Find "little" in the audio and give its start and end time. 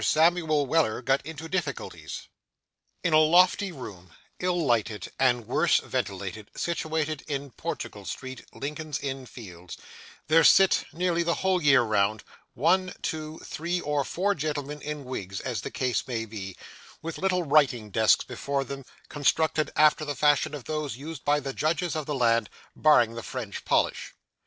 17.19-17.43